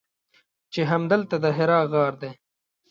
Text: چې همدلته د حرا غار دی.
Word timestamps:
چې 0.73 0.81
همدلته 0.91 1.35
د 1.43 1.45
حرا 1.57 1.79
غار 1.91 2.13
دی. 2.21 2.31